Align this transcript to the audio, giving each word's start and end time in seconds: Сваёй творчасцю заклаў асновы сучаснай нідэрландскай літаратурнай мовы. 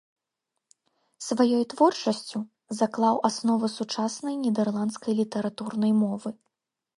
Сваёй 1.25 1.63
творчасцю 1.73 2.39
заклаў 2.79 3.15
асновы 3.29 3.69
сучаснай 3.77 4.35
нідэрландскай 4.43 5.13
літаратурнай 5.21 5.93
мовы. 6.01 6.29